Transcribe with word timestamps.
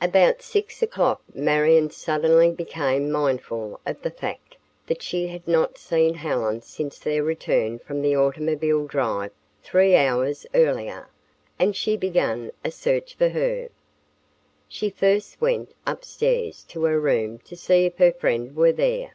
About 0.00 0.40
six 0.40 0.80
o'clock 0.80 1.20
Marion 1.34 1.90
suddenly 1.90 2.50
became 2.50 3.12
mindful 3.12 3.78
of 3.84 4.00
the 4.00 4.10
fact 4.10 4.56
that 4.86 5.02
she 5.02 5.26
had 5.28 5.46
not 5.46 5.76
seen 5.76 6.14
Helen 6.14 6.62
since 6.62 6.98
their 6.98 7.22
return 7.22 7.78
from 7.78 8.00
the 8.00 8.16
automobile 8.16 8.86
drive 8.86 9.32
three 9.62 9.94
hours 9.94 10.46
earlier, 10.54 11.10
and 11.58 11.76
she 11.76 11.94
began 11.98 12.52
a 12.64 12.70
search 12.70 13.16
for 13.16 13.28
her. 13.28 13.68
She 14.66 14.88
first 14.88 15.42
went 15.42 15.72
upstairs 15.86 16.62
to 16.68 16.84
her 16.84 16.98
room 16.98 17.38
to 17.40 17.54
see 17.54 17.84
if 17.84 17.98
her 17.98 18.12
friend 18.12 18.56
were 18.56 18.72
there. 18.72 19.12